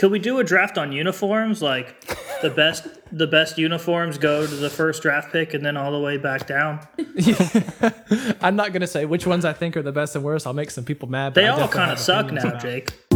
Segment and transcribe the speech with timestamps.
[0.00, 1.60] Could we do a draft on uniforms?
[1.60, 2.06] Like
[2.40, 6.00] the best the best uniforms go to the first draft pick and then all the
[6.00, 6.80] way back down.
[8.40, 10.46] I'm not gonna say which ones I think are the best and worst.
[10.46, 11.34] I'll make some people mad.
[11.34, 13.09] They all kind of suck now, Jake.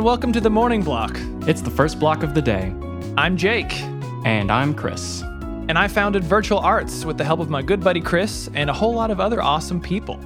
[0.00, 1.14] And welcome to the morning block.
[1.46, 2.74] It's the first block of the day,
[3.18, 3.82] I'm Jake,
[4.24, 5.20] and I'm Chris.
[5.20, 8.72] and I founded Virtual Arts with the help of my good buddy Chris and a
[8.72, 10.18] whole lot of other awesome people.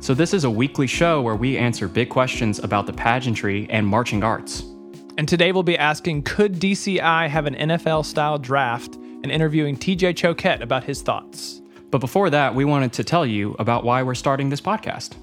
[0.00, 3.86] So, this is a weekly show where we answer big questions about the pageantry and
[3.86, 4.62] marching arts.
[5.18, 10.14] And today we'll be asking Could DCI have an NFL style draft and interviewing TJ
[10.14, 11.60] Choquette about his thoughts?
[11.90, 15.16] But before that, we wanted to tell you about why we're starting this podcast.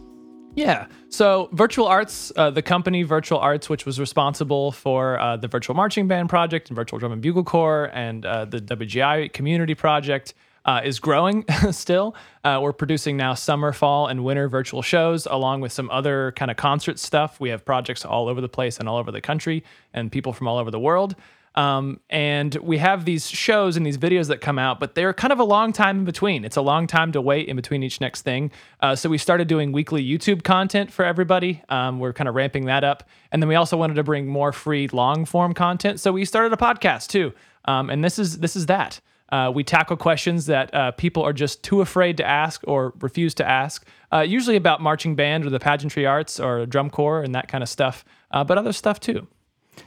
[0.59, 0.87] Yeah.
[1.07, 5.73] So, Virtual Arts, uh, the company Virtual Arts, which was responsible for uh, the Virtual
[5.73, 10.33] Marching Band Project and Virtual Drum and Bugle Corps and uh, the WGI Community Project,
[10.65, 12.13] uh, is growing still.
[12.43, 16.51] Uh, we're producing now summer, fall, and winter virtual shows, along with some other kind
[16.51, 17.39] of concert stuff.
[17.39, 19.63] We have projects all over the place and all over the country,
[19.93, 21.15] and people from all over the world.
[21.55, 25.33] Um, and we have these shows and these videos that come out, but they're kind
[25.33, 26.45] of a long time in between.
[26.45, 28.51] It's a long time to wait in between each next thing.
[28.79, 31.61] Uh, so we started doing weekly YouTube content for everybody.
[31.69, 33.03] Um, we're kind of ramping that up.
[33.31, 35.99] And then we also wanted to bring more free long form content.
[35.99, 37.33] So we started a podcast too.
[37.65, 39.01] Um, and this is this is that.
[39.31, 43.33] Uh, we tackle questions that uh, people are just too afraid to ask or refuse
[43.35, 47.35] to ask, uh, usually about marching band or the pageantry arts or drum corps and
[47.35, 49.27] that kind of stuff, uh, but other stuff too.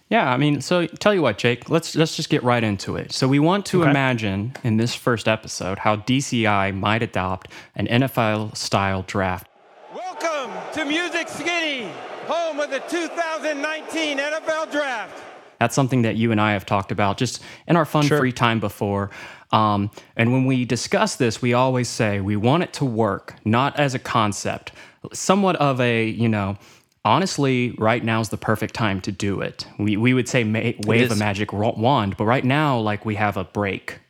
[0.08, 3.12] Yeah, I mean, so tell you what, Jake, let's let's just get right into it.
[3.12, 3.90] So we want to Okay.
[3.90, 9.46] imagine in this first episode how DCI might adopt an NFL style draft.
[9.94, 11.88] Welcome to Music City,
[12.26, 15.22] home of the 2019 NFL Draft.
[15.58, 18.18] That's something that you and I have talked about just in our fun Sure.
[18.18, 19.10] free time before.
[19.52, 23.78] Um, and when we discuss this, we always say we want it to work, not
[23.78, 24.72] as a concept,
[25.12, 26.56] somewhat of a, you know,
[27.04, 29.66] honestly, right now is the perfect time to do it.
[29.78, 33.36] We, we would say ma- wave a magic wand, but right now, like we have
[33.36, 34.00] a break.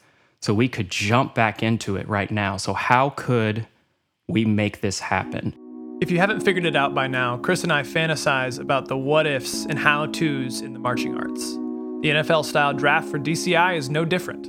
[0.41, 2.57] So we could jump back into it right now.
[2.57, 3.67] So, how could
[4.29, 5.55] we make this happen?
[6.01, 9.25] If you haven't figured it out by now, Chris and I fantasize about the what
[9.25, 11.53] ifs and how to's in the marching arts.
[12.03, 14.49] The NFL style draft for DCI is no different.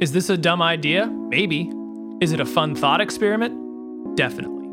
[0.00, 1.08] Is this a dumb idea?
[1.08, 1.72] Maybe.
[2.20, 4.16] Is it a fun thought experiment?
[4.16, 4.63] Definitely.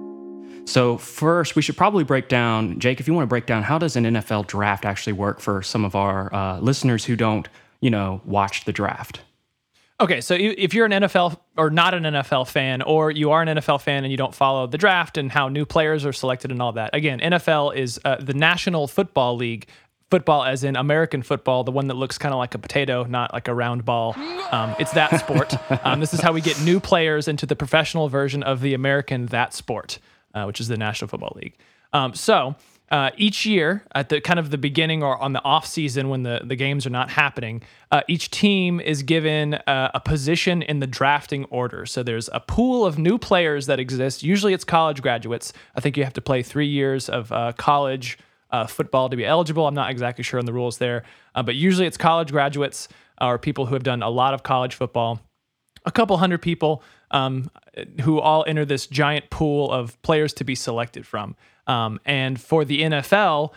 [0.66, 3.00] So first, we should probably break down, Jake.
[3.00, 5.84] If you want to break down, how does an NFL draft actually work for some
[5.84, 7.50] of our uh, listeners who don't,
[7.82, 9.22] you know, watch the draft?
[10.02, 13.56] Okay, so if you're an NFL or not an NFL fan, or you are an
[13.60, 16.60] NFL fan and you don't follow the draft and how new players are selected and
[16.60, 19.68] all that, again, NFL is uh, the National Football League.
[20.10, 23.32] Football, as in American football, the one that looks kind of like a potato, not
[23.32, 24.14] like a round ball.
[24.52, 25.54] Um, it's that sport.
[25.86, 29.28] um, this is how we get new players into the professional version of the American
[29.28, 30.00] that sport,
[30.34, 31.54] uh, which is the National Football League.
[31.94, 32.56] Um, so
[32.90, 36.24] uh, each year, at the kind of the beginning or on the off season when
[36.24, 40.80] the, the games are not happening, uh, each team is given uh, a position in
[40.80, 41.86] the drafting order.
[41.86, 44.24] So there's a pool of new players that exist.
[44.24, 45.54] Usually it's college graduates.
[45.76, 48.18] I think you have to play three years of uh, college
[48.68, 49.66] football to be eligible.
[49.66, 51.04] I'm not exactly sure on the rules there,
[51.34, 52.90] but usually it's college graduates
[53.22, 55.22] or people who have done a lot of college football
[55.86, 57.52] a couple hundred people um,
[58.02, 61.36] who all enter this giant pool of players to be selected from.
[61.68, 63.54] Um, and for the NFL,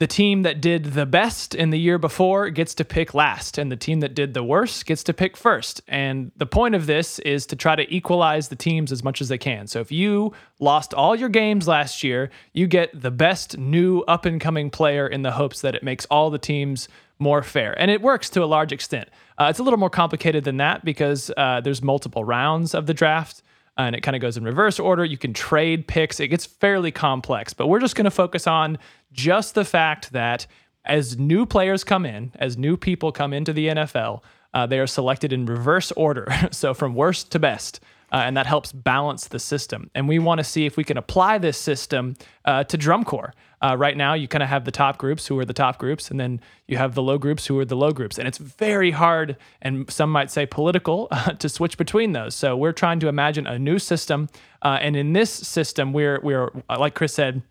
[0.00, 3.70] the team that did the best in the year before gets to pick last, and
[3.70, 5.82] the team that did the worst gets to pick first.
[5.86, 9.28] And the point of this is to try to equalize the teams as much as
[9.28, 9.66] they can.
[9.66, 14.24] So if you lost all your games last year, you get the best new up
[14.24, 16.88] and coming player in the hopes that it makes all the teams
[17.20, 17.78] more fair.
[17.80, 19.08] And it works to a large extent.
[19.38, 22.94] Uh, it's a little more complicated than that because uh, there's multiple rounds of the
[22.94, 23.42] draft
[23.76, 25.04] and it kind of goes in reverse order.
[25.04, 26.20] You can trade picks.
[26.20, 28.78] It gets fairly complex, but we're just going to focus on
[29.12, 30.46] just the fact that
[30.84, 34.22] as new players come in, as new people come into the NFL,
[34.52, 36.26] uh, they are selected in reverse order.
[36.50, 37.80] so from worst to best.
[38.12, 39.90] Uh, and that helps balance the system.
[39.94, 43.32] And we want to see if we can apply this system uh, to drum corps.
[43.62, 46.10] Uh, right now, you kind of have the top groups who are the top groups,
[46.10, 48.18] and then you have the low groups who are the low groups.
[48.18, 51.08] And it's very hard, and some might say political,
[51.38, 52.34] to switch between those.
[52.34, 54.28] So we're trying to imagine a new system.
[54.62, 57.42] Uh, and in this system, we're, we're uh, like Chris said,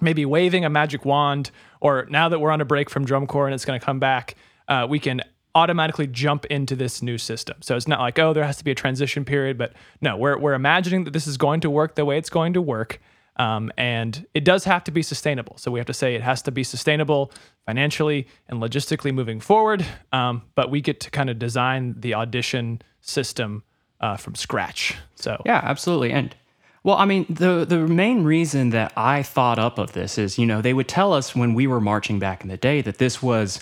[0.00, 3.46] maybe waving a magic wand, or now that we're on a break from drum corps
[3.46, 4.36] and it's going to come back,
[4.68, 5.20] uh, we can
[5.56, 7.56] automatically jump into this new system.
[7.62, 9.72] So it's not like, oh, there has to be a transition period, but
[10.02, 12.60] no, we're, we're imagining that this is going to work the way it's going to
[12.60, 13.00] work.
[13.36, 15.56] Um, and it does have to be sustainable.
[15.56, 17.32] So we have to say it has to be sustainable
[17.64, 19.84] financially and logistically moving forward.
[20.12, 23.62] Um, but we get to kind of design the audition system
[24.00, 24.94] uh, from scratch.
[25.14, 26.12] So Yeah, absolutely.
[26.12, 26.36] And
[26.86, 30.46] well, I mean, the the main reason that I thought up of this is, you
[30.46, 33.20] know, they would tell us when we were marching back in the day that this
[33.20, 33.60] was,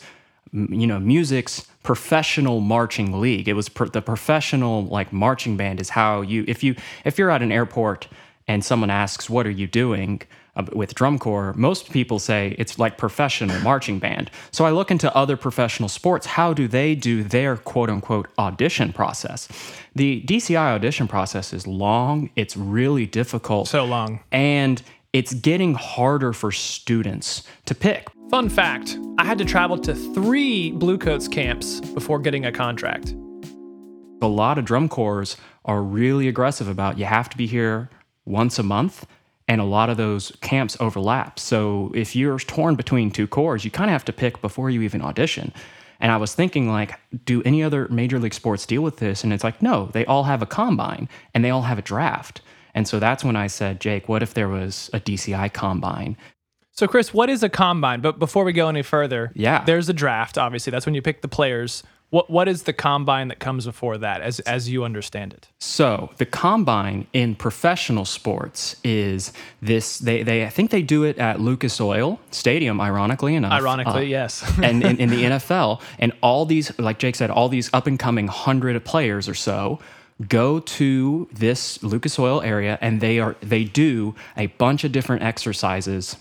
[0.54, 3.48] you know, music's professional marching league.
[3.48, 7.30] It was pr- the professional like marching band is how you if you if you're
[7.30, 8.08] at an airport
[8.46, 10.22] and someone asks, "What are you doing?"
[10.56, 14.30] uh, with drum corps, most people say it's like professional marching band.
[14.50, 16.26] So I look into other professional sports.
[16.26, 19.48] How do they do their quote unquote audition process?
[19.94, 23.68] The DCI audition process is long, it's really difficult.
[23.68, 24.20] So long.
[24.30, 24.82] And
[25.14, 28.08] it's getting harder for students to pick.
[28.30, 33.14] Fun fact I had to travel to three Bluecoats camps before getting a contract.
[34.20, 37.88] A lot of drum corps are really aggressive about you have to be here
[38.26, 39.06] once a month
[39.46, 41.38] and a lot of those camps overlap.
[41.38, 44.82] So if you're torn between two corps, you kind of have to pick before you
[44.82, 45.52] even audition.
[46.00, 49.22] And I was thinking like, do any other major league sports deal with this?
[49.22, 52.40] And it's like, no, they all have a combine and they all have a draft.
[52.74, 56.16] And so that's when I said, Jake, what if there was a DCI combine?
[56.72, 58.00] So, Chris, what is a combine?
[58.00, 59.62] But before we go any further, Yeah.
[59.64, 60.36] there's a draft.
[60.36, 61.84] Obviously, that's when you pick the players.
[62.10, 65.48] What what is the combine that comes before that, as as you understand it?
[65.58, 69.98] So the combine in professional sports is this.
[69.98, 72.80] They, they I think they do it at Lucas Oil Stadium.
[72.80, 74.44] Ironically enough, Ironically, Uh, yes.
[74.62, 77.98] and in, in the NFL, and all these, like Jake said, all these up and
[77.98, 79.80] coming hundred players or so
[80.28, 85.22] go to this Lucas Oil area, and they are they do a bunch of different
[85.22, 86.16] exercises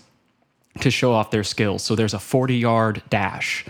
[0.80, 1.82] to show off their skills.
[1.82, 3.64] So there's a 40 yard dash.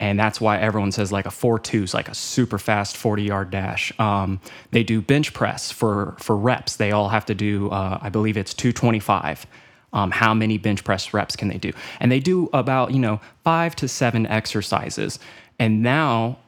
[0.00, 3.22] And that's why everyone says like a 4 2 is like a super fast 40
[3.22, 3.92] yard dash.
[3.98, 4.40] Um,
[4.70, 6.76] they do bench press for, for reps.
[6.76, 9.46] They all have to do, uh, I believe it's 225.
[9.92, 11.72] Um, how many bench press reps can they do?
[12.00, 15.20] And they do about, you know, five to seven exercises.
[15.60, 16.38] And now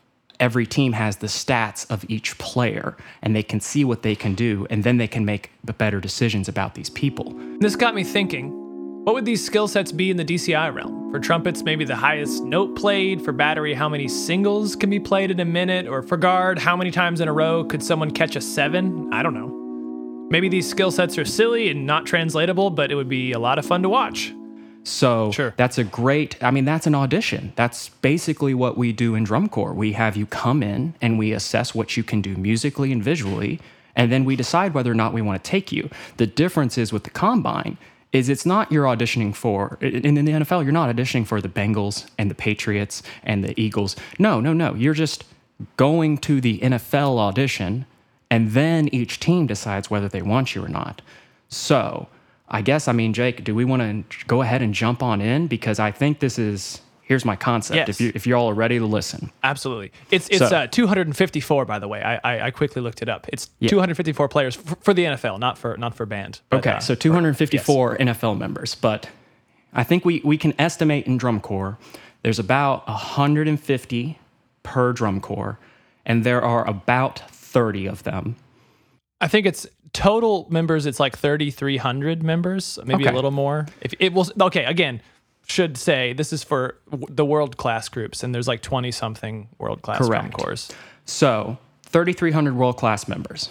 [0.40, 4.34] every team has the stats of each player and they can see what they can
[4.34, 4.66] do.
[4.70, 7.34] And then they can make the better decisions about these people.
[7.60, 8.62] This got me thinking
[9.06, 11.12] what would these skill sets be in the DCI realm?
[11.12, 13.22] For trumpets, maybe the highest note played.
[13.22, 15.86] For battery, how many singles can be played in a minute?
[15.86, 19.08] Or for guard, how many times in a row could someone catch a seven?
[19.12, 20.26] I don't know.
[20.28, 23.60] Maybe these skill sets are silly and not translatable, but it would be a lot
[23.60, 24.34] of fun to watch.
[24.86, 25.52] So Sure.
[25.56, 27.52] that's a great, I mean, that's an audition.
[27.56, 29.74] That's basically what we do in drum corps.
[29.74, 33.58] We have you come in and we assess what you can do musically and visually,
[33.96, 35.90] and then we decide whether or not we want to take you.
[36.18, 37.78] The difference is with the combine
[38.12, 41.48] is it's not you're auditioning for in, in the NFL, you're not auditioning for the
[41.48, 43.96] Bengals and the Patriots and the Eagles.
[44.20, 44.74] No, no, no.
[44.74, 45.24] You're just
[45.76, 47.86] going to the NFL audition
[48.30, 51.02] and then each team decides whether they want you or not.
[51.48, 52.08] So,
[52.48, 55.46] I guess I mean, Jake, do we want to go ahead and jump on in
[55.48, 57.76] because I think this is here's my concept.
[57.76, 57.88] Yes.
[57.88, 59.92] If you if you all are ready to listen, Absolutely.
[60.10, 62.02] It's it's So- uh, 254, by the way.
[62.02, 63.26] I, I I quickly looked it up.
[63.32, 63.68] It's Yeah.
[63.70, 66.40] 254 players f- for the NFL, not for not for band.
[66.50, 66.70] But, okay.
[66.76, 69.08] uh, so 254 NFL members, but
[69.72, 71.78] I think we we can estimate in drum corps
[72.22, 74.18] there's about 150
[74.64, 75.58] per drum corps,
[76.04, 78.34] and there are about 30 of them.
[79.20, 79.64] I think it's
[79.96, 80.84] total members.
[80.86, 83.66] It's like 3,300 members, maybe a little more.
[83.80, 85.00] If it was okay, again,
[85.46, 89.48] should say this is for w- the world class groups, and there's like 20 something
[89.58, 89.98] world class
[90.30, 90.68] corps.
[91.06, 93.50] So, 3,300 world class members.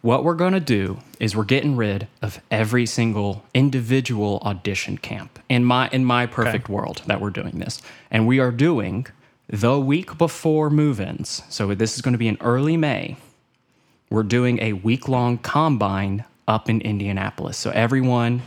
[0.00, 5.38] What we're going to do is we're getting rid of every single individual audition camp
[5.48, 7.82] in my in my perfect world that we're doing this.
[8.10, 9.06] And we are doing
[9.48, 11.42] the week before move-ins.
[11.48, 13.16] So this is going to be in early May.
[14.10, 17.56] We're doing a week-long combine up in Indianapolis.
[17.56, 18.42] So everyone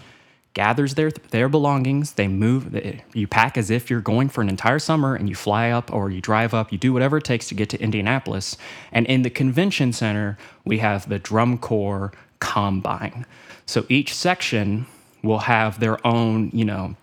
[0.53, 2.13] gathers their their belongings.
[2.13, 2.73] They move.
[3.13, 6.09] You pack as if you're going for an entire summer, and you fly up or
[6.09, 6.71] you drive up.
[6.71, 8.57] You do whatever it takes to get to Indianapolis.
[8.91, 13.25] And in the convention center, we have the drum corps combine.
[13.65, 14.85] So each section
[15.21, 16.95] will have their own, you know,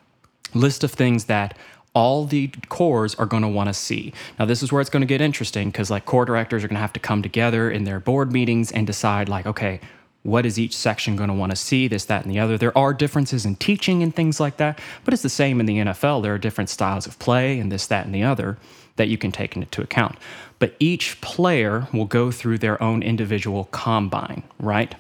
[0.55, 1.57] list of things that
[1.97, 4.13] all the corps are going to want to see.
[4.39, 6.77] Now, this is where it's going to get interesting because, like, corps directors are going
[6.77, 9.81] to have to come together in their board meetings and decide, like, okay,
[10.23, 12.59] what is each section going to want to see, this, that, and the other.
[12.59, 15.79] There are differences in teaching and things like that, but it's the same in the
[15.79, 16.23] NFL.
[16.23, 18.59] There are different styles of play and this, that, and the other
[18.97, 20.19] that you can take into account.
[20.59, 24.95] But each player will go through their own individual combine, right?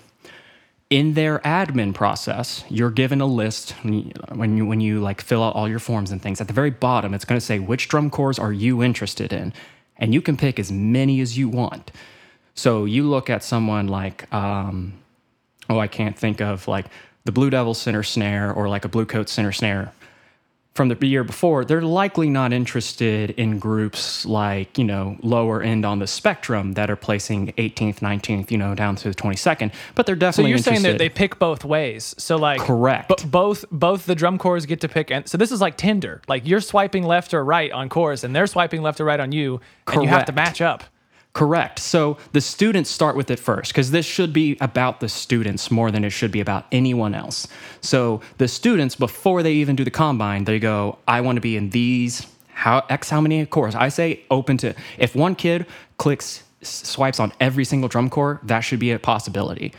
[0.89, 5.55] In their admin process, you're given a list when you, when you like fill out
[5.55, 6.41] all your forms and things.
[6.41, 9.53] At the very bottom, it's going to say which drum corps are you interested in,
[9.97, 11.91] and you can pick as many as you want.
[12.55, 14.95] So you look at someone like, um,
[15.69, 16.87] oh, I can't think of like
[17.25, 19.93] the Blue Devil center snare or like a Blue Coat center snare
[20.77, 25.85] from the year before, they're likely not interested in groups like, you know, lower end
[25.85, 29.73] on the spectrum that are placing 18th, 19th, you know, down to the 22nd.
[29.95, 30.45] But they're definitely.
[30.45, 32.15] So you're saying that they pick both ways.
[32.19, 33.09] So like Correct.
[33.09, 36.23] bo- both both the drum corps get to pick and so this is like Tinder.
[36.29, 39.33] Like you're swiping left or right on chorus and they're swiping left or right on
[39.33, 40.85] you and you have to match up.
[41.37, 41.81] Correct.
[41.81, 45.91] So the students start with it first because this should be about the students more
[45.91, 47.47] than it should be about anyone else.
[47.83, 51.55] So the students, before they even do the combine, they go, I want to be
[51.59, 53.77] in these how X how many corps.
[53.77, 55.67] I say open to if one kid
[55.99, 59.75] clicks swipes on every single drum corps, that should be a possibility.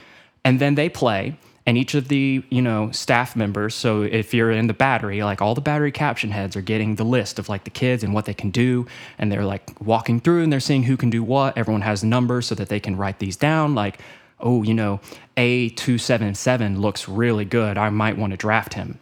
[0.45, 4.49] And then they play and each of the you know staff members so if you're
[4.49, 7.65] in the battery like all the battery caption heads are getting the list of like
[7.65, 8.87] the kids and what they can do
[9.19, 11.55] and they're like walking through and they're seeing who can do what.
[11.57, 13.99] Everyone has numbers so that they can write these down like
[14.39, 14.99] oh you know
[15.35, 17.77] a277 looks really good.
[17.77, 18.99] I might want to draft him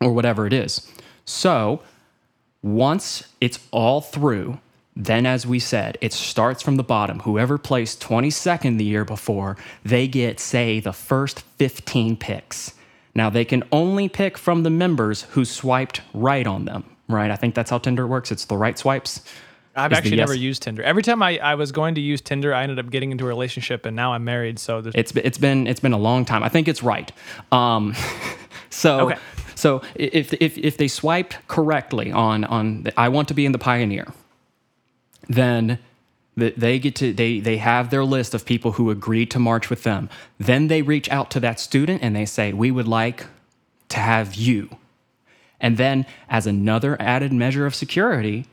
[0.00, 0.86] or whatever it is.
[1.24, 1.82] So
[2.62, 4.58] once it's all through,
[4.94, 7.20] then as we said, it starts from the bottom.
[7.20, 12.74] Whoever placed 22nd the year before, they get, say, the first 15 picks.
[13.14, 17.30] Now they can only pick from the members who swiped right on them, right?
[17.30, 18.30] I think that's how Tinder works.
[18.32, 19.22] It's the right swipes.
[19.74, 20.82] I've actually yes- never used Tinder.
[20.82, 23.28] Every time I, I was going to use Tinder, I ended up getting into a
[23.28, 24.58] relationship and now I'm married.
[24.58, 26.42] So there's It's it's been it's been a long time.
[26.42, 27.10] I think it's right.
[27.50, 27.94] Um,
[28.70, 29.20] so Okay.
[29.54, 33.52] so if if if they swiped correctly on on the, I want to be in
[33.52, 34.12] the Pioneer,
[35.28, 35.78] then
[36.36, 39.82] they get to they they have their list of people who agreed to march with
[39.82, 40.08] them.
[40.38, 43.26] Then they reach out to that student and they say, "We would like
[43.90, 44.76] to have you."
[45.60, 48.46] And then as another added measure of security,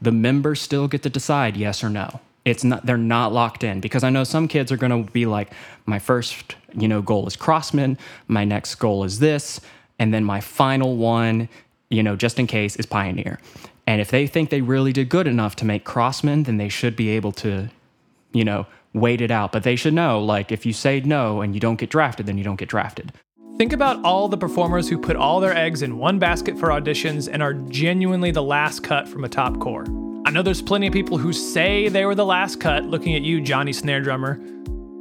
[0.00, 2.20] the members still get to decide yes or no.
[2.44, 5.26] It's not they're not locked in because I know some kids are going to be
[5.26, 5.52] like
[5.86, 9.60] my first, you know, goal is Crossmen, my next goal is this,
[10.00, 11.48] and then my final one,
[11.88, 13.38] you know, just in case is Pioneer.
[13.86, 16.96] And if they think they really did good enough to make Crossmen, then they should
[16.96, 17.68] be able to,
[18.32, 19.52] you know, wait it out.
[19.52, 22.38] But they should know like if you say no and you don't get drafted, then
[22.38, 23.12] you don't get drafted.
[23.58, 27.28] Think about all the performers who put all their eggs in one basket for auditions
[27.30, 29.86] and are genuinely the last cut from a top corps.
[30.24, 33.22] I know there's plenty of people who say they were the last cut, looking at
[33.22, 34.36] you, Johnny Snare Drummer,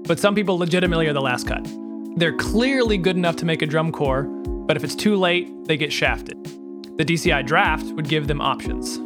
[0.04, 1.66] but some people legitimately are the last cut.
[2.18, 5.78] They're clearly good enough to make a drum corps, but if it's too late, they
[5.78, 6.38] get shafted.
[6.98, 8.98] The DCI draft would give them options.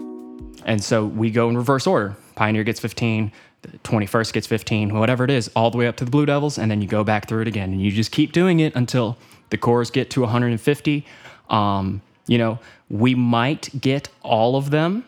[0.66, 2.16] And so we go in reverse order.
[2.36, 6.06] Pioneer gets 15, the 21st gets 15, whatever it is, all the way up to
[6.06, 7.72] the Blue Devils, and then you go back through it again.
[7.72, 9.18] And you just keep doing it until
[9.50, 11.06] the corps get to 150.
[11.50, 15.06] Um, you know, we might get all of them.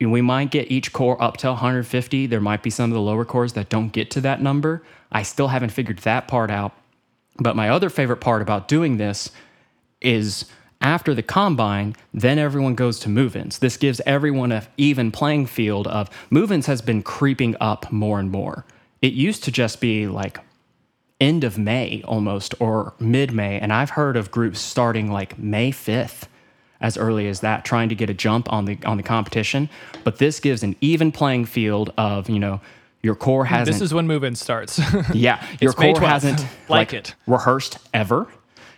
[0.00, 2.26] We might get each corps up to 150.
[2.26, 4.82] There might be some of the lower corps that don't get to that number.
[5.12, 6.72] I still haven't figured that part out.
[7.38, 9.30] But my other favorite part about doing this
[10.00, 10.46] is
[10.82, 13.58] after the combine, then everyone goes to move-ins.
[13.58, 18.30] This gives everyone an even playing field of move-ins has been creeping up more and
[18.30, 18.64] more.
[19.00, 20.38] It used to just be like
[21.20, 26.24] end of May almost or mid-May, and I've heard of groups starting like May 5th
[26.80, 29.68] as early as that trying to get a jump on the on the competition,
[30.02, 32.60] but this gives an even playing field of, you know,
[33.02, 34.80] your corps hasn't This is when move in starts.
[35.14, 37.14] yeah, your corps hasn't Like it.
[37.26, 38.26] rehearsed ever.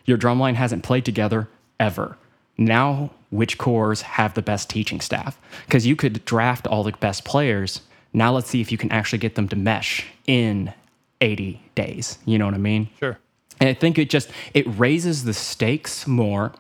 [0.07, 2.16] Your drumline hasn't played together ever.
[2.57, 5.38] Now, which corps have the best teaching staff?
[5.66, 7.83] Because you could draft all the best players.
[8.12, 10.73] Now let's see if you can actually get them to mesh in
[11.21, 12.19] 80 days.
[12.25, 12.88] You know what I mean?
[13.00, 13.19] sure.
[13.61, 16.52] And I think it just it raises the stakes more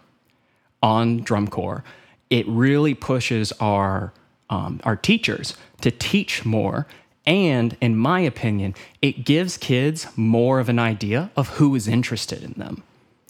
[0.82, 1.84] on drum corps.
[2.30, 4.12] It really pushes our
[4.50, 6.86] um, our teachers to teach more,
[7.26, 12.42] and in my opinion, it gives kids more of an idea of who is interested
[12.42, 12.82] in them.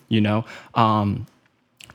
[0.08, 1.26] You know, um,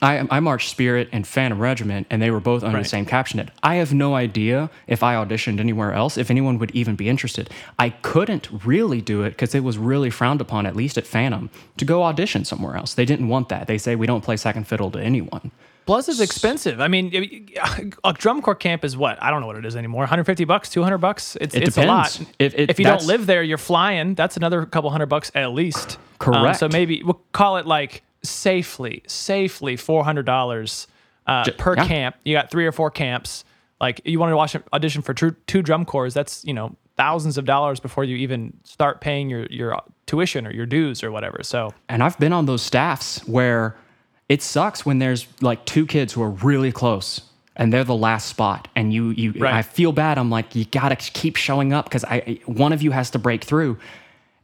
[0.02, 2.82] I, I marched Spirit and Phantom Regiment, and they were both under Right.
[2.84, 3.48] the same captionet.
[3.62, 7.50] I have no idea if I auditioned anywhere else, if anyone would even be interested.
[7.78, 11.50] I couldn't really do it because it was really frowned upon, at least at Phantom,
[11.76, 12.94] to go audition somewhere else.
[12.94, 13.66] They didn't want that.
[13.66, 15.50] They say we don't play second fiddle to anyone.
[15.86, 16.80] Plus, it's expensive.
[16.80, 17.48] I mean,
[18.04, 19.20] a drum corps camp is what?
[19.22, 20.02] I don't know what it is anymore.
[20.02, 21.36] 150 bucks, 200 bucks.
[21.40, 22.20] It's It it's a lot.
[22.38, 24.14] If- it- you don't live there, you're flying.
[24.14, 25.96] That's another couple hundred bucks at least.
[25.96, 26.58] Um, Correct.
[26.58, 30.86] so maybe we'll call it like safely, safely 400 dollars
[31.26, 31.86] uh, per yeah.
[31.86, 32.16] camp.
[32.24, 33.44] You got three or four camps.
[33.80, 36.10] Like you wanted to watch an audition for two, two drum corps.
[36.10, 40.52] That's you know thousands of dollars before you even start paying your your tuition or
[40.52, 41.42] your dues or whatever.
[41.42, 43.76] So And I've been on those staffs where
[44.28, 47.22] it sucks when there's like two kids who are really close
[47.56, 49.54] and they're the last spot and you you Right.
[49.54, 52.82] I feel bad I'm like you got to keep showing up cuz I one of
[52.82, 53.78] you has to break through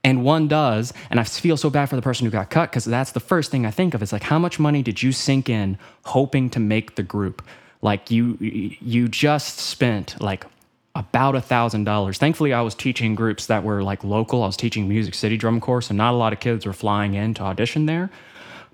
[0.07, 2.85] And one does, and I feel so bad for the person who got cut because
[2.85, 4.05] that's the first thing I think of.
[4.05, 7.43] It's like, how much money did you sink in hoping to make the group?
[7.83, 10.47] Like you, you just spent like
[10.95, 12.19] about a thousand dollars.
[12.19, 14.45] Thankfully, I was teaching groups that were like local.
[14.45, 17.15] I was teaching Music City Drum Corps, so not a lot of kids were flying
[17.15, 18.09] in to audition there.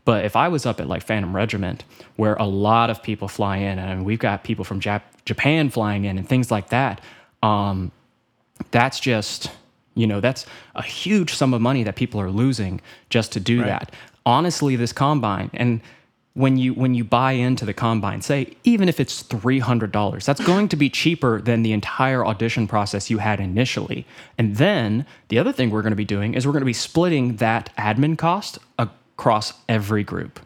[0.05, 1.85] But if I was up at like Phantom Regiment,
[2.17, 6.05] where a lot of people fly in, and we've got people from Jap- Japan flying
[6.05, 7.01] in and things like that,
[7.43, 7.91] um,
[8.71, 9.51] that's just
[9.95, 12.81] you know that's a huge sum of money that people are losing
[13.11, 13.67] just to do right.
[13.67, 13.95] that.
[14.25, 15.81] Honestly, this combine and
[16.35, 20.69] when you when you buy into the combine say even if it's $300 that's going
[20.69, 24.07] to be cheaper than the entire audition process you had initially
[24.39, 26.73] and then the other thing we're going to be doing is we're going to be
[26.73, 30.41] splitting that admin cost across every group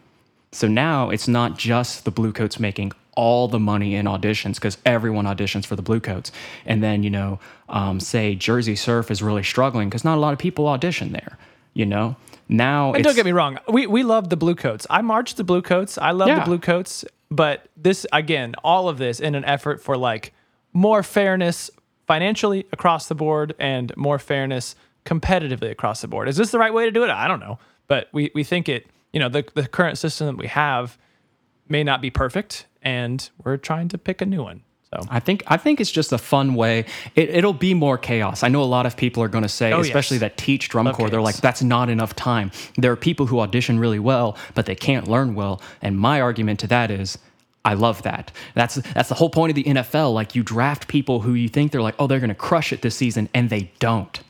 [0.51, 5.25] so now it's not just the bluecoats making all the money in auditions because everyone
[5.25, 6.31] auditions for the bluecoats
[6.65, 10.33] and then you know um, say Jersey Surf is really struggling because not a lot
[10.33, 11.37] of people audition there
[11.75, 12.17] you know
[12.49, 14.87] now, and don't get me wrong, we we love the Bluecoats.
[14.89, 15.99] I marched the Bluecoats.
[15.99, 16.41] I love yeah.
[16.41, 17.05] the Bluecoats.
[17.29, 20.33] But this again, all of this in an effort for like
[20.73, 21.71] more fairness
[22.07, 26.29] financially across the board and more fairness competitively across the board.
[26.29, 27.11] Is this the right way to do it?
[27.11, 27.59] I don't know,
[27.89, 28.87] but we we think it.
[29.13, 30.97] You know, the the current system that we have
[31.69, 34.63] may not be perfect, and we're trying to pick a new one.
[34.93, 36.85] So I think I think it's just a fun way.
[37.17, 38.43] It, will be more chaos.
[38.45, 40.23] I know a lot of people are going to say, oh, especially yes.
[40.23, 41.11] that teach drum Love corps, chaos.
[41.11, 42.53] they're like, that's not enough time.
[42.77, 45.61] There are people who audition really well, but they can't learn well.
[45.83, 47.19] And my argument to that is,
[47.65, 48.31] I love that.
[48.55, 50.15] That's that's the whole point of the NFL.
[50.15, 52.83] Like you draft people who you think they're like, oh, they're going to crush it
[52.83, 54.21] this season, and they don't,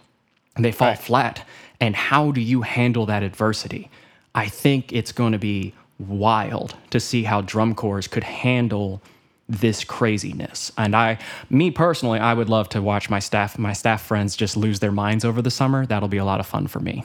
[0.56, 0.98] and they fall right.
[0.98, 1.46] flat.
[1.80, 3.90] And how do you handle that adversity?
[4.34, 9.02] I think it's going to be wild to see how drum corps could handle
[9.48, 10.72] this craziness.
[10.76, 11.18] And I,
[11.50, 14.92] me personally, I would love to watch my staff, my staff friends just lose their
[14.92, 15.86] minds over the summer.
[15.86, 17.04] That'll be a lot of fun for me.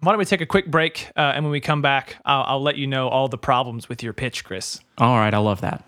[0.00, 1.10] Why don't we take a quick break?
[1.16, 4.02] Uh, and when we come back, I'll, I'll let you know all the problems with
[4.02, 4.80] your pitch, Chris.
[4.98, 5.84] All right, I love that.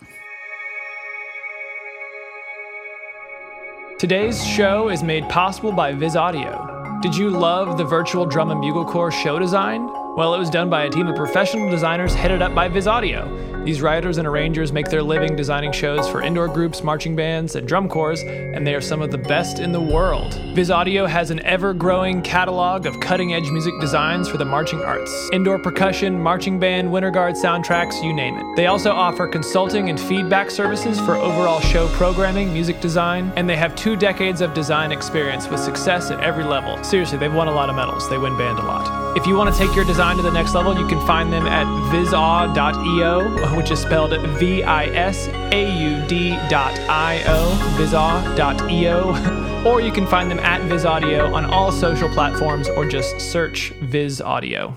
[3.99, 7.01] Today's show is made possible by Visaudio.
[7.03, 9.89] Did you love the virtual drum and bugle corps show design?
[10.17, 13.65] Well, it was done by a team of professional designers headed up by Visaudio.
[13.67, 17.69] These writers and arrangers make their living designing shows for indoor groups, marching bands, and
[17.69, 20.33] drum corps, and they are some of the best in the world.
[20.55, 25.29] Visaudio has an ever growing catalog of cutting edge music designs for the marching arts
[25.35, 28.57] indoor percussion, marching band, winter guard soundtracks, you name it.
[28.57, 33.57] They also offer consulting and feedback services for overall show programming, music design, and they
[33.57, 36.83] have two decades of design experience with success at every level.
[36.85, 39.17] Seriously, they've won a lot of medals, they win band a lot.
[39.17, 41.47] If you want to take your design to the next level, you can find them
[41.47, 49.65] at visaud.io which is spelled V I S A U D dot I O, visaud.io,
[49.67, 54.77] or you can find them at Visaudio on all social platforms or just search Visaudio.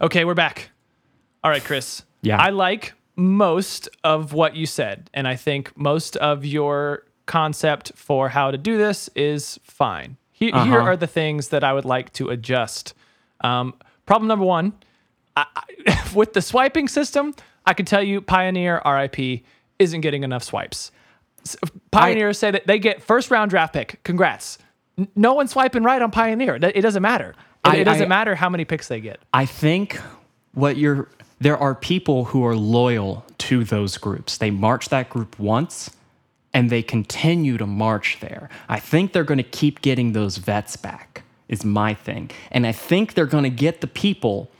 [0.00, 0.70] Okay, we're back.
[1.42, 2.02] All right, Chris.
[2.22, 2.38] Yeah.
[2.38, 8.28] I like most of what you said, and I think most of your concept for
[8.28, 10.16] how to do this is fine.
[10.30, 10.64] Here, uh-huh.
[10.64, 12.94] here are the things that I would like to adjust.
[13.40, 13.74] Um,
[14.06, 14.72] problem number one
[15.36, 15.46] I,
[16.14, 19.42] with the swiping system, I can tell you Pioneer RIP
[19.78, 20.90] isn't getting enough swipes.
[21.62, 24.00] Uh, Pioneers say that they get first round draft pick.
[24.02, 24.58] Congrats.
[25.14, 26.56] No one's swiping right on Pioneer.
[26.56, 27.30] It doesn't matter.
[27.30, 29.20] It, I, it doesn't I, matter how many picks they get.
[29.34, 30.00] I think
[30.54, 34.38] what you're there are people who are loyal to those groups.
[34.38, 35.90] They march that group once
[36.54, 38.48] and they continue to march there.
[38.68, 42.30] I think they're going to keep getting those vets back, is my thing.
[42.50, 44.50] And I think they're going to get the people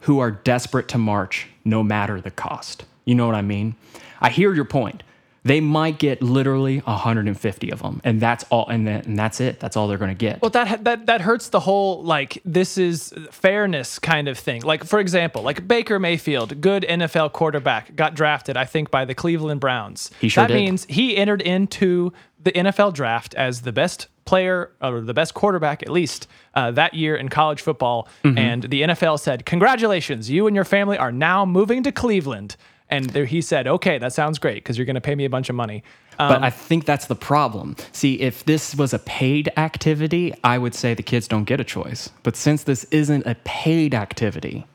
[0.00, 2.84] who are desperate to march no matter the cost.
[3.04, 3.76] You know what I mean?
[4.20, 5.02] I hear your point.
[5.44, 9.58] They might get literally 150 of them, and that's all, and, and that's it.
[9.58, 10.40] That's all they're going to get.
[10.40, 14.62] Well, that that that hurts the whole like this is fairness kind of thing.
[14.62, 19.16] Like for example, like Baker Mayfield, good NFL quarterback, got drafted, I think, by the
[19.16, 20.12] Cleveland Browns.
[20.20, 20.54] He sure that did.
[20.54, 25.82] means he entered into the NFL draft as the best player or the best quarterback,
[25.82, 28.08] at least uh, that year in college football.
[28.24, 28.38] Mm-hmm.
[28.38, 32.56] And the NFL said, Congratulations, you and your family are now moving to Cleveland.
[32.88, 35.30] And there, he said, Okay, that sounds great because you're going to pay me a
[35.30, 35.82] bunch of money.
[36.18, 37.76] Um, but I think that's the problem.
[37.92, 41.64] See, if this was a paid activity, I would say the kids don't get a
[41.64, 42.10] choice.
[42.22, 44.66] But since this isn't a paid activity,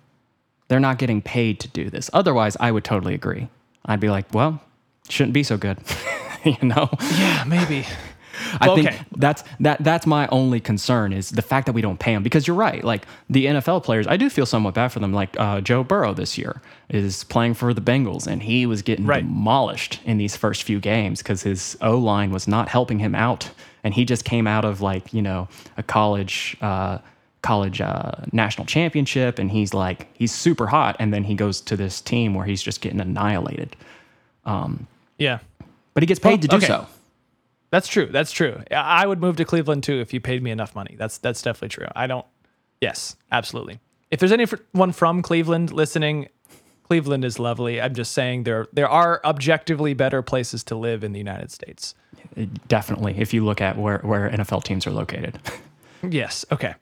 [0.67, 2.09] they're not getting paid to do this.
[2.11, 3.49] Otherwise, I would totally agree.
[3.85, 4.61] I'd be like, well,
[5.09, 5.77] shouldn't be so good,
[6.45, 6.89] you know?
[7.17, 7.85] Yeah, maybe.
[8.61, 12.13] I think that's that that's my only concern is the fact that we don't pay
[12.13, 12.83] them because you're right.
[12.83, 15.11] Like the NFL players, I do feel somewhat bad for them.
[15.11, 19.07] Like uh, Joe Burrow this year is playing for the Bengals, and he was getting
[19.07, 19.23] Right.
[19.23, 23.49] demolished in these first few games because his O line was not helping him out,
[23.83, 26.55] and he just came out of like you know a college.
[26.61, 26.99] Uh,
[27.43, 31.77] college uh, national championship and he's like he's super hot and then he goes to
[31.77, 33.73] this team where he's just getting annihilated
[35.17, 35.39] Yeah.
[35.97, 36.67] But he gets paid to do okay.
[36.67, 36.85] so
[37.71, 38.05] That's true.
[38.05, 38.61] That's true.
[38.69, 40.95] I I would move to Cleveland too if you paid me enough money.
[40.95, 41.87] That's that's definitely true.
[41.95, 42.25] I don't.
[42.79, 43.79] Yes, absolutely.
[44.11, 46.29] If there's anyone from Cleveland listening,
[46.83, 47.81] Cleveland is lovely.
[47.81, 51.95] I'm just saying there there are objectively better places to live in the United States.
[52.67, 55.39] definitely if you look at where, where nfl teams are located
[56.03, 56.45] Yes.
[56.51, 56.75] Okay.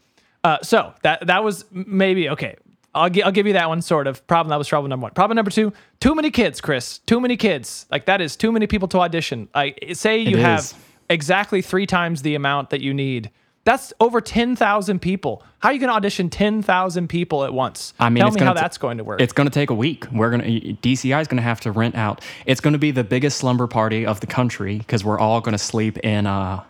[0.43, 2.55] Uh, so that that was maybe okay.
[2.95, 4.49] I'll, gi- I'll give you that one sort of problem.
[4.49, 5.11] That was problem number one.
[5.11, 6.99] Problem number two: too many kids, Chris.
[6.99, 7.85] Too many kids.
[7.91, 9.49] Like that is too many people to audition.
[9.53, 10.73] Like say you It have is.
[11.09, 13.29] exactly three times the amount that you need.
[13.65, 15.41] That's over ten thousand people.
[15.59, 17.93] How are you going to audition ten thousand people at once?
[17.99, 19.19] I mean, tell me how t- that's going to work.
[19.19, 20.05] It's going to take a week.
[20.11, 22.21] We're going to DCI is going to have to rent out.
[22.45, 25.53] It's going to be the biggest slumber party of the country because we're all going
[25.53, 26.27] to sleep in.
[26.27, 26.63] Uh,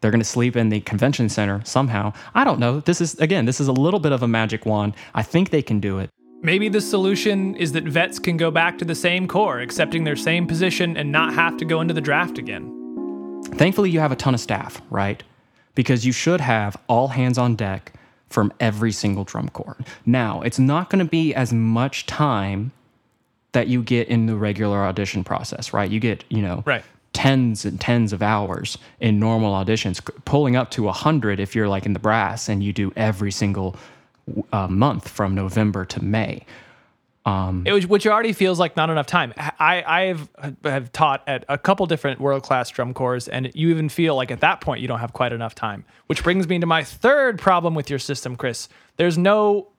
[0.00, 2.12] they're going to sleep in the convention center somehow.
[2.34, 2.80] I don't know.
[2.80, 3.44] This is again.
[3.44, 4.94] This is a little bit of a magic wand.
[5.14, 6.10] I think they can do it.
[6.40, 10.14] Maybe the solution is that vets can go back to the same corps, accepting their
[10.14, 13.42] same position, and not have to go into the draft again.
[13.54, 15.20] Thankfully, you have a ton of staff, right?
[15.74, 17.92] Because you should have all hands on deck
[18.28, 19.78] from every single drum corps.
[20.06, 22.70] Now, it's not going to be as much time
[23.52, 25.90] that you get in the regular audition process, right?
[25.90, 26.84] You get, you know, Right.
[27.18, 31.84] Tens and tens of hours in normal auditions, pulling up to 100 if you're like
[31.84, 33.74] in the brass and you do every single
[34.52, 36.46] uh, month from November to May.
[37.26, 39.34] Um, it was, which already feels like not enough time.
[39.36, 43.50] I I have uh, have taught at a couple different world class drum corps, and
[43.52, 45.84] you even feel like at that point you don't have quite enough time.
[46.06, 48.68] Which brings me to my third problem with your system, Chris.
[48.96, 49.72] There's no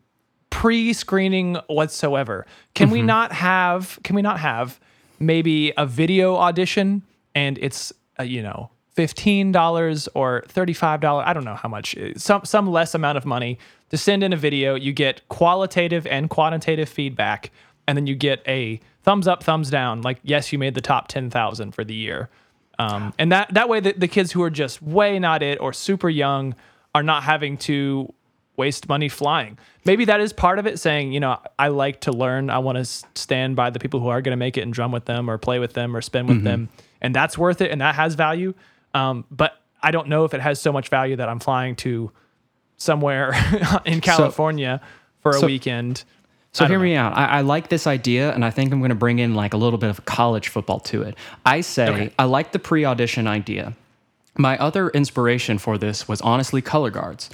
[0.49, 2.45] pre screening whatsoever.
[2.75, 3.07] Can we mm-hmm.
[3.07, 3.97] not have?
[4.03, 4.77] Can we not have
[5.19, 7.03] maybe a video audition
[7.35, 11.25] and it's uh, you know fifteen dollars or thirty five dollars?
[11.27, 11.97] I don't know how much.
[11.97, 13.57] uh, Some some less amount of money
[13.89, 14.75] to send in a video.
[14.75, 17.51] You get qualitative and quantitative feedback,
[17.87, 20.01] and then you get a thumbs up, thumbs down.
[20.01, 22.29] Like yes, you made the top ten thousand for the year.
[22.77, 25.73] Um, and that that way, the, the kids who are just way not it or
[25.73, 26.55] super young
[26.95, 28.13] are not having to
[28.55, 29.57] waste money flying.
[29.85, 30.79] Maybe that is part of it.
[30.79, 32.49] Saying, you know, I like to learn.
[32.49, 34.91] I want to stand by the people who are going to make it and drum
[34.91, 36.69] with them or play with them or spin with them,
[37.01, 38.53] and that's worth it and that has value.
[38.93, 42.11] Um, but I don't know if it has so much value that I'm flying to
[42.77, 43.33] somewhere
[43.85, 44.81] in California
[45.21, 46.03] for a so- weekend.
[46.51, 47.15] So hear me out.
[47.15, 49.57] I, I like this idea, and I think I'm going to bring in like a
[49.57, 51.15] little bit of college football to it.
[51.45, 52.13] I say Okay.
[52.17, 53.75] I like the pre-audition idea.
[54.35, 57.29] My other inspiration for this was honestly color guards.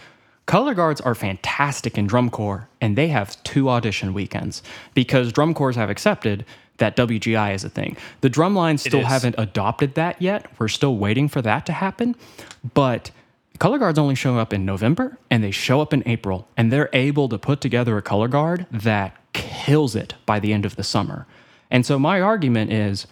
[0.48, 4.62] Color guards are fantastic in drum corps, and they have two audition weekends
[4.94, 6.46] because drum corps have accepted
[6.78, 7.98] that WGI is a thing.
[8.22, 10.52] The drum lines still haven't adopted that yet.
[10.60, 12.16] We're still waiting for that to happen,
[12.74, 13.12] but
[13.60, 16.90] color guards only show up in November and they show up in April, and they're
[16.94, 20.84] able to put together a color guard that kills it by the end of the
[20.84, 21.26] summer.
[21.72, 23.08] And so my argument is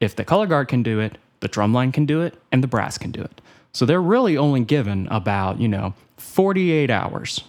[0.00, 2.98] if the color guard can do it, the drumline can do it, and the brass
[2.98, 3.40] can do it.
[3.72, 7.42] So they're really only given about, you know, 48 hours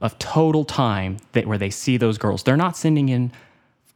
[0.00, 2.42] of total time that where they see those girls.
[2.42, 3.32] They're not sending in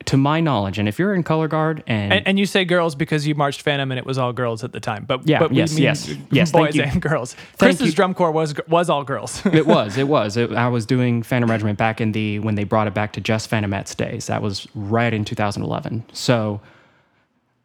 [0.06, 2.94] to my knowledge, and if you're in color guard and, And, and you say girls
[2.94, 5.04] because you marched Phantom and it was all girls at the time.
[5.04, 7.34] But Yeah, but we yes, mean yes, yes, boys and girls.
[7.34, 7.92] Thank Chris's you.
[7.92, 9.44] drum corps was was all girls.
[9.52, 10.36] it was, it was.
[10.36, 13.20] It, I was doing Phantom Regiment back in the when they brought it back to
[13.20, 14.26] just Phantomettes days.
[14.26, 16.04] That was right in 2011.
[16.12, 16.60] So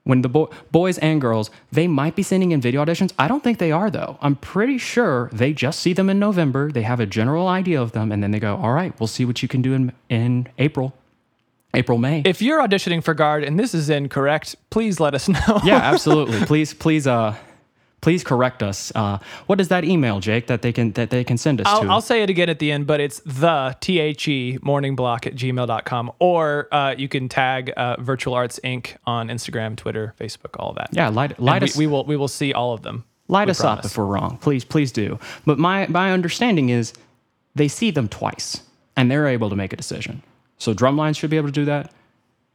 [0.03, 3.11] when the bo- boys and girls, they might be sending in video auditions.
[3.17, 4.17] I don't think they are though.
[4.21, 6.71] I'm pretty sure they just see them in November.
[6.71, 9.25] They have a general idea of them, and then they go, "All right, we'll see
[9.25, 10.93] what you can do in in April,
[11.75, 15.59] April, May." if you're auditioning for guard and this is incorrect, please let us know.
[15.63, 16.45] yeah, absolutely.
[16.45, 17.35] please, please, uh,
[18.01, 18.91] please correct us.
[18.93, 21.69] Uh, what is that email, Jake, that they can that they can send us to?
[21.85, 24.95] I'll, I'll say it again at the end, but it's the T H E morning
[24.95, 26.11] block at gmail.com.
[26.19, 28.95] Or uh, you can tag uh, Virtual Arts Inc.
[29.05, 30.89] on Instagram, Twitter, Facebook, all of that.
[30.91, 31.75] yeah, light, light us.
[31.75, 33.05] we will we will see all of them.
[33.27, 34.37] Light We us up if we're wrong.
[34.37, 35.17] Please, please do.
[35.47, 36.93] But my, my understanding is
[37.55, 38.61] they see them twice
[38.95, 40.21] and they're able to make a decision.
[40.57, 41.91] So drumlines should be able to do that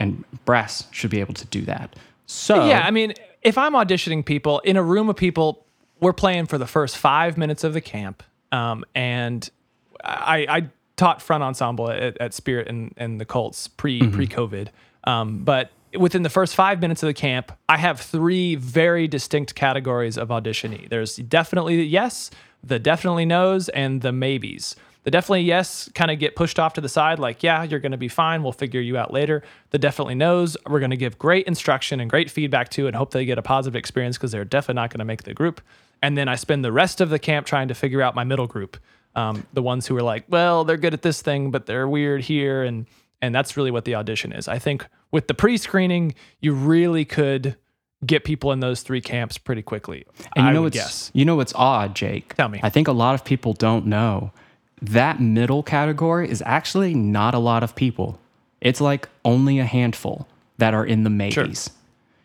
[0.01, 1.95] and brass should be able to do that.
[2.27, 5.65] So Yeah, I mean, if I'm auditioning people in a room of people,
[6.01, 9.49] we're playing for the first five minutes of the camp, um, and
[10.03, 14.69] I, I taught front ensemble at, at Spirit and, and the Colts pre pre COVID,
[15.05, 19.55] um, but within the first five minutes of the camp, I have three very distinct
[19.55, 20.89] categories of auditionee.
[20.89, 22.31] There's definitely the yes,
[22.65, 24.77] the definitely no's, and the maybes.
[25.03, 27.93] The definitely yes kind of get pushed off to the side, like, yeah, you're going
[27.93, 28.43] to be fine.
[28.43, 29.43] We'll figure you out later.
[29.71, 33.13] The definitely no's, we're going to give great instruction and great feedback to and hope
[33.13, 35.63] they get a positive experience because they're definitely not going to make the group.
[36.03, 38.47] And then I spend the rest of the camp trying to figure out my middle
[38.47, 38.77] group.
[39.17, 42.23] Um, the ones who are like, well, they're good at this thing, but they're weird
[42.23, 42.63] here.
[42.63, 42.87] And,
[43.21, 44.49] and that's really what the audition is.
[44.49, 47.57] I think with the pre screening, you really could
[48.07, 50.07] get people in those three camps pretty quickly.
[50.37, 51.11] And you I know what's guess.
[51.13, 52.35] you know what's odd, Jake?
[52.35, 52.61] Tell me.
[52.63, 54.33] I think a lot of people don't know
[54.83, 58.19] that middle category is actually not a lot of people.
[58.61, 60.27] It's like only a handful
[60.59, 61.71] that are in the maybes.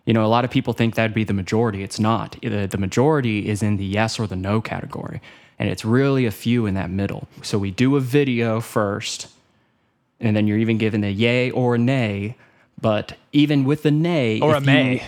[0.06, 1.82] You know, a lot of people think that'd be the majority.
[1.84, 2.38] It's not.
[2.41, 5.22] The, the majority is in the yes or the no category.
[5.58, 7.28] And it's really a few in that middle.
[7.41, 9.28] So we do a video first,
[10.20, 12.36] and then you're even given a yay or a nay.
[12.80, 15.04] But even with the nay, Or a you- may.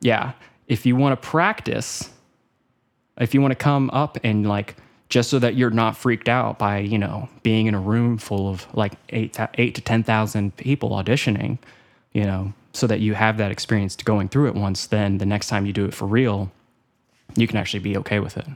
[0.00, 0.32] yeah.
[0.68, 2.10] If you want to practice,
[3.18, 4.76] if you want to come up and like
[5.10, 8.48] just so that you're not freaked out by you know being in a room full
[8.48, 11.58] of like eight eight to ten thousand people auditioning,
[12.12, 14.86] you know, so that you have that experience going through it once.
[14.86, 16.50] Then the next time you do it for real,
[17.36, 18.46] you can actually be okay with it.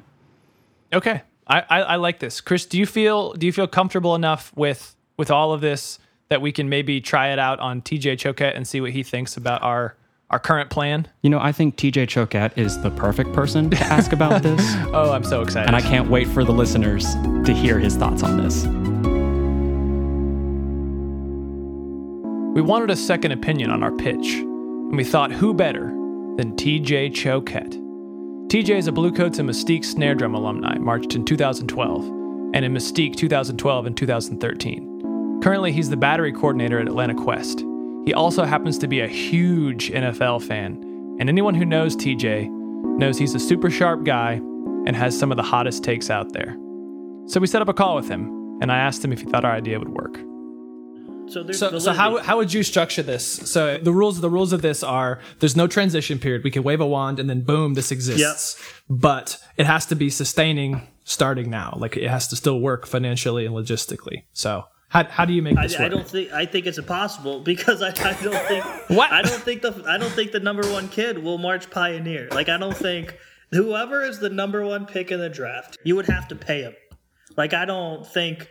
[0.92, 2.64] Okay, I, I, I like this, Chris.
[2.64, 6.52] Do you feel do you feel comfortable enough with with all of this that we
[6.52, 9.96] can maybe try it out on TJ Choquette and see what he thinks about our
[10.30, 11.06] our current plan?
[11.22, 14.60] You know, I think TJ Choquette is the perfect person to ask about this,
[14.92, 15.66] Oh, I'm so excited!
[15.68, 17.04] and I can't wait for the listeners
[17.44, 18.64] to hear his thoughts on this.
[22.54, 25.86] We wanted a second opinion on our pitch, and we thought who better
[26.36, 27.80] than TJ Choquette.
[28.48, 32.04] TJ is a Bluecoats and Mystique snare drum alumni, marched in 2012,
[32.54, 35.40] and in Mystique 2012 and 2013.
[35.42, 37.64] Currently, he's the battery coordinator at Atlanta Quest.
[38.04, 40.74] He also happens to be a huge NFL fan,
[41.18, 42.48] and anyone who knows TJ
[42.98, 44.34] knows he's a super sharp guy
[44.86, 46.56] and has some of the hottest takes out there.
[47.26, 49.44] So we set up a call with him, and I asked him if he thought
[49.44, 50.18] our idea would work.
[51.26, 53.26] So there's So, so how, how would you structure this?
[53.26, 56.44] So the rules the rules of this are there's no transition period.
[56.44, 58.20] We can wave a wand and then boom, this exists.
[58.90, 61.76] But it has to be sustaining starting now.
[61.78, 64.24] Like it has to still work financially and logistically.
[64.32, 65.90] So how, how do you make I, this I work?
[65.90, 69.10] don't think I think it's impossible because I, I don't think What?
[69.10, 72.28] I don't think the I don't think the number one kid will march pioneer.
[72.30, 73.18] Like I don't think
[73.50, 76.74] whoever is the number one pick in the draft, you would have to pay him.
[77.36, 78.48] Like I don't think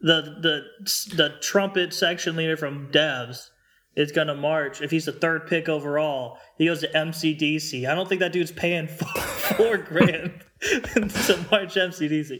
[0.00, 3.48] the the the trumpet section leader from Devs
[3.96, 6.38] is gonna march if he's the third pick overall.
[6.56, 7.90] He goes to MCDC.
[7.90, 12.38] I don't think that dude's paying four, four grand to march MCDC.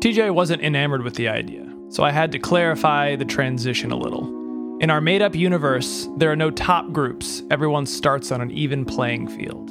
[0.00, 4.78] TJ wasn't enamored with the idea, so I had to clarify the transition a little.
[4.80, 7.42] In our made up universe, there are no top groups.
[7.50, 9.70] Everyone starts on an even playing field.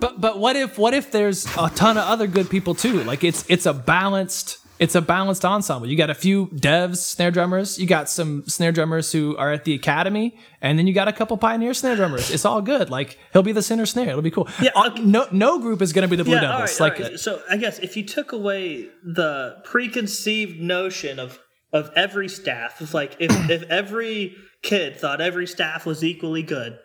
[0.00, 3.02] But but what if what if there's a ton of other good people too?
[3.04, 5.88] Like it's it's a balanced it's a balanced ensemble.
[5.88, 9.64] You got a few devs, snare drummers, you got some snare drummers who are at
[9.64, 12.30] the academy, and then you got a couple pioneer snare drummers.
[12.30, 12.90] It's all good.
[12.90, 14.10] Like he'll be the center snare.
[14.10, 14.48] It'll be cool.
[14.60, 15.02] Yeah, Uh, okay.
[15.02, 16.80] No no group is gonna be the Blue yeah, Devils.
[16.80, 17.18] right, like right.
[17.20, 21.38] so I guess if you took away the preconceived notion of
[21.72, 26.78] of every staff, it's like if if every kid thought every staff was equally good,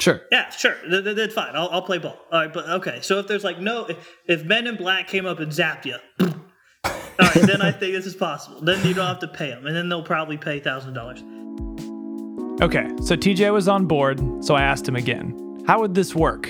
[0.00, 0.22] sure.
[0.32, 2.16] yeah, sure, th- th- then fine, I'll, I'll play ball.
[2.32, 5.26] All right, but okay, so if there's like no, if, if Men in Black came
[5.26, 5.96] up and zapped you.
[7.20, 8.60] All right, then I think this is possible.
[8.60, 11.22] Then you don't have to pay them, and then they'll probably pay thousand dollars.
[12.60, 16.48] Okay, so TJ was on board, so I asked him again, how would this work?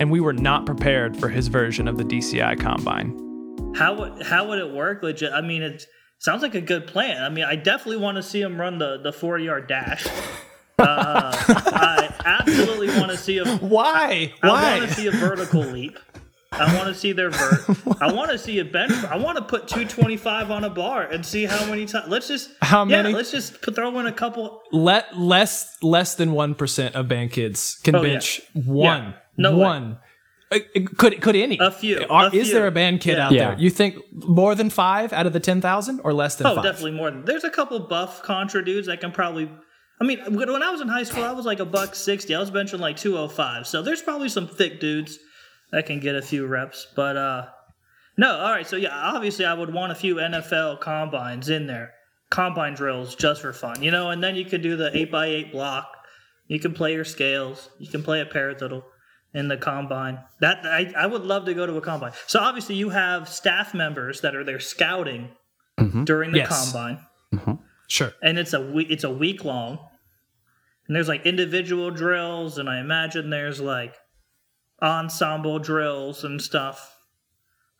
[0.00, 3.20] And we were not prepared for his version of the DCI combine.
[3.76, 5.02] How would how would it work?
[5.02, 5.32] Legit.
[5.32, 5.86] I mean, it
[6.18, 7.22] sounds like a good plan.
[7.22, 10.06] I mean, I definitely want to see him run the the four yard dash.
[10.78, 13.46] Uh, I absolutely want to see him.
[13.58, 14.32] Why?
[14.40, 14.50] Why?
[14.50, 15.98] I want to see a vertical leap.
[16.60, 17.64] I want to see their vert.
[18.00, 18.92] I want to see a bench.
[19.04, 22.08] I want to put 225 on a bar and see how many times.
[22.08, 23.10] Let's just How many?
[23.10, 24.60] yeah, let's just put, throw in a couple.
[24.72, 28.12] Let less less than one percent of band kids can Oh, yeah.
[28.14, 29.14] bench one.
[29.36, 29.98] No one.
[30.52, 30.58] Uh,
[30.96, 31.58] Could could any?
[31.58, 32.54] A few, Are- a is few.
[32.54, 33.26] there a band kid Yeah.
[33.26, 33.48] out Yeah.
[33.50, 33.58] there?
[33.58, 36.64] You think more than five out of the ten thousand, or less than Oh, five?
[36.64, 37.24] definitely more than.
[37.24, 39.50] There's a couple buff contra dudes that can probably.
[40.00, 42.34] I mean, when when I was in high school, I was like a buck sixty.
[42.34, 43.66] I was benching like 205.
[43.66, 45.18] So there's probably some thick dudes
[45.74, 46.86] that can get a few reps.
[46.96, 47.46] But uh
[48.16, 48.66] no, all right.
[48.66, 51.92] So yeah, obviously I would want a few NFL combines in there,
[52.30, 54.10] combine drills just for fun, you know.
[54.10, 55.88] And then you could do the eight by eight block.
[56.46, 57.70] You can play your scales.
[57.78, 58.82] You can play a paradiddle
[59.32, 60.20] in the combine.
[60.40, 62.12] That I, I would love to go to a combine.
[62.28, 65.30] So obviously you have staff members that are there scouting
[66.04, 66.72] during the Yes.
[66.72, 67.00] combine
[67.88, 68.12] Sure.
[68.22, 69.78] and it's a week it's a week long
[70.86, 73.94] And there's like individual drills, and I imagine there's like
[74.84, 76.94] ensemble drills and stuff.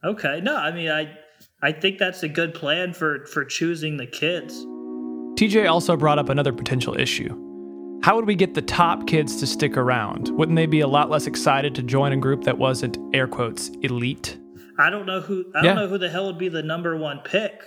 [0.03, 1.17] Okay, no, I mean I
[1.63, 4.55] I think that's a good plan for for choosing the kids.
[5.39, 7.41] TJ also brought up another potential issue.
[8.03, 10.29] How would we get the top kids to stick around?
[10.31, 13.69] Wouldn't they be a lot less excited to join a group that wasn't air quotes
[13.83, 14.39] elite?
[14.79, 15.75] I don't know who I Yeah.
[15.75, 17.63] don't know who the hell would be the number one pick.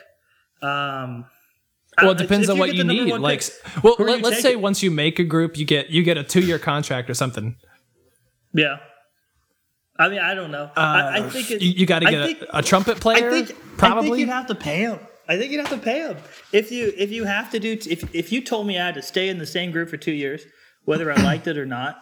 [0.61, 1.25] Um,
[2.01, 3.11] Well, it depends if on what you need.
[3.17, 6.17] Like, pick, well, let, let's say once you make a group, you get you get
[6.17, 7.55] a two year contract or something.
[8.53, 8.77] yeah.
[9.99, 10.69] I mean, I don't know.
[10.75, 13.29] I, I think it, Uh, you, got to get think- a, a trumpet player.
[13.29, 14.99] I think I think you'd have to pay him.
[15.29, 16.17] I think you'd have to pay him
[16.53, 18.95] if you if you have to do t- if if you told me I had
[18.95, 20.43] to stay in the same group for two years,
[20.85, 22.01] whether I liked it or not.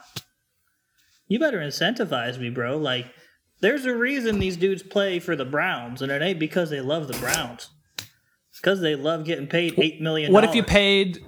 [1.28, 2.78] You better incentivize me, bro.
[2.78, 3.08] Like,
[3.60, 7.08] there's a reason these dudes play for the Browns, and it ain't because they love
[7.08, 7.70] the Browns.
[8.52, 10.32] It's because they love getting paid eight million.
[10.32, 11.26] what if you paid?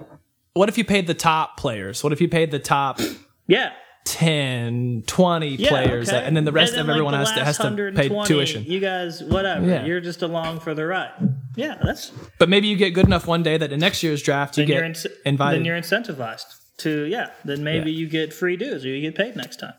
[0.52, 2.04] What if you paid the top players?
[2.04, 3.00] What if you paid the top
[3.48, 3.72] Yeah,
[4.08, 6.24] 10, 20 yeah, players, okay.
[6.24, 8.64] and then the rest then, of everyone has to has to pay 120, tuition?
[8.64, 9.66] You guys, whatever.
[9.66, 9.84] Yeah.
[9.84, 11.12] You're just along for the ride.
[11.56, 14.56] Yeah, that's But maybe you get good enough one day that in next year's draft
[14.56, 15.58] you get invited.
[15.58, 16.46] Then you're incentivized
[16.78, 17.30] to yeah.
[17.44, 17.98] Then maybe Yeah.
[17.98, 19.74] you get free dues or you get paid next time.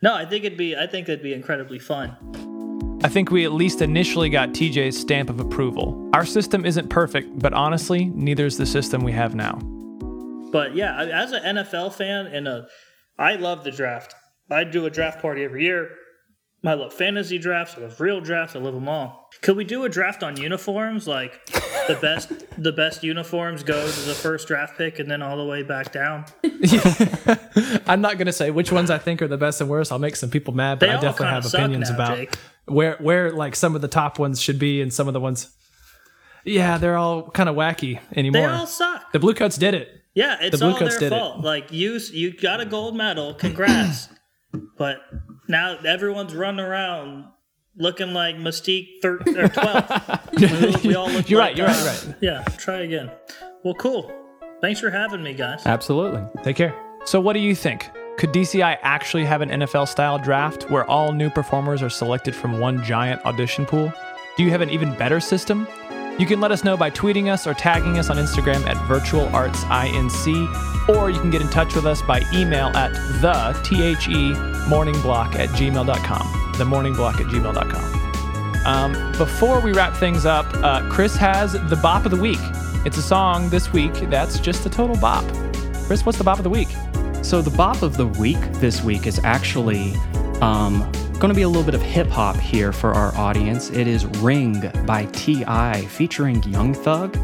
[0.00, 2.16] No, I think it'd be I think it'd be incredibly fun.
[3.04, 6.08] I think we at least initially got TJ's stamp of approval.
[6.14, 9.58] Our system isn't perfect, but honestly, neither is the system we have now.
[10.50, 12.66] But yeah, as an NFL fan and a,
[13.18, 14.14] I love the draft.
[14.50, 15.90] I do a draft party every year.
[16.66, 17.74] I love fantasy drafts.
[17.76, 18.56] I love real drafts.
[18.56, 19.28] I love them all.
[19.42, 21.06] Could we do a draft on uniforms?
[21.06, 21.44] Like
[21.88, 25.44] the best, the best uniforms go to the first draft pick, and then all the
[25.44, 26.24] way back down.
[27.86, 29.92] I'm not gonna say which ones I think are the best and worst.
[29.92, 32.34] I'll make some people mad, but They I definitely have opinions now, about Jake.
[32.64, 35.54] where where like some of the top ones should be and some of the ones.
[36.46, 38.42] Yeah, they're all kind of wacky anymore.
[38.48, 39.12] They all suck.
[39.12, 39.88] the Bluecoats did it.
[40.14, 41.10] Yeah, it's Blue all their did it.
[41.10, 41.40] fault.
[41.42, 43.34] Like you, you got a gold medal.
[43.34, 44.08] Congrats.
[44.78, 44.98] but
[45.48, 47.24] now everyone's running around
[47.76, 50.30] looking like Mystique thir- or 12.
[50.84, 51.84] we, we all look You're like, right, you're right, uh,
[52.20, 52.44] you're right.
[52.48, 53.10] Yeah, try again.
[53.64, 54.12] Well, cool.
[54.60, 55.66] Thanks for having me, guys.
[55.66, 56.22] Absolutely.
[56.42, 56.74] Take care.
[57.04, 57.90] So, what do you think?
[58.16, 62.60] Could DCI actually have an NFL style draft where all new performers are selected from
[62.60, 63.92] one giant audition pool?
[64.36, 65.66] Do you have an even better system?
[66.16, 70.88] You can let us know by tweeting us or tagging us on Instagram at virtualartsinc,
[70.88, 74.32] or you can get in touch with us by email at the T-H-E
[74.68, 76.52] morningblock at gmail.com.
[76.56, 78.64] The morningblock at gmail.com.
[78.64, 82.38] Um, before we wrap things up, uh, Chris has the bop of the week.
[82.86, 85.24] It's a song this week that's just a total bop.
[85.86, 86.68] Chris, what's the bop of the week?
[87.22, 89.94] So the bop of the week this week is actually
[90.40, 93.70] um, going to be a little bit of hip hop here for our audience.
[93.70, 95.82] It is "Ring" by T.I.
[95.86, 97.16] featuring Young Thug.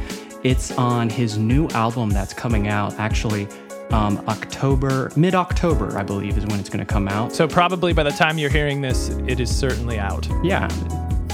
[0.43, 3.49] It's on his new album that's coming out actually
[3.91, 7.33] um, October, mid October, I believe, is when it's going to come out.
[7.33, 10.29] So probably by the time you're hearing this, it is certainly out.
[10.43, 10.69] Yeah,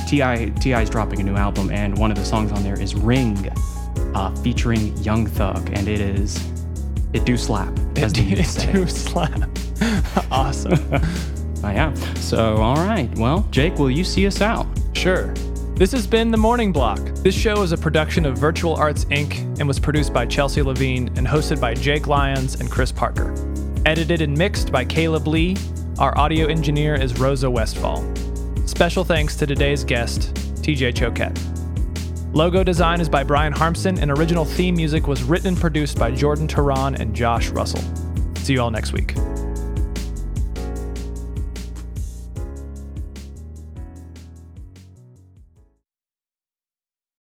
[0.09, 0.53] T.I.
[0.61, 0.83] T.I.
[0.83, 3.49] is dropping a new album, and one of the songs on there is "Ring,"
[4.15, 6.43] uh, featuring Young Thug, and it is
[7.13, 7.75] it do slap.
[7.95, 9.49] They used to do slap.
[10.31, 10.79] awesome.
[11.65, 11.97] Oh, am.
[12.17, 13.09] So, all right.
[13.17, 14.67] Well, Jake, will you see us out?
[14.93, 15.33] Sure.
[15.75, 17.01] This has been The Morning Block.
[17.17, 19.39] This show is a production of Virtual Arts Inc.
[19.59, 23.35] and was produced by Chelsea Levine and hosted by Jake Lyons and Chris Parker.
[23.85, 25.57] Edited and mixed by Caleb Lee.
[25.99, 28.05] Our audio engineer is Rosa Westfall.
[28.67, 31.39] Special thanks to today's guest, TJ Choquette.
[32.35, 36.11] Logo design is by Bryan Harmsen, and original theme music was written and produced by
[36.11, 37.83] Jordan Toran and Josh Russell.
[38.37, 39.15] See you all next week.